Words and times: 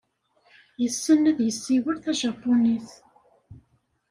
Yessen 0.81 1.29
ad 1.29 1.39
yessiwel 1.41 1.97
tajapunit. 2.03 2.89